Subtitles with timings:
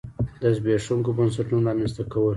[0.41, 2.29] د زبېښونکو بنسټونو رامنځته کول.